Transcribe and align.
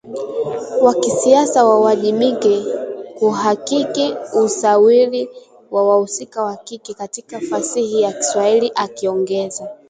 wa 0.81 0.93
kisasa 0.93 1.65
wawajibike 1.65 2.63
kuhakiki 3.19 4.15
usawiri 4.43 5.29
wa 5.71 5.89
wahusika 5.89 6.43
wa 6.43 6.57
kike 6.57 6.93
katika 6.93 7.39
fasihi 7.39 8.01
ya 8.01 8.13
Kiswahili 8.13 8.71
akiongeza 8.75 9.69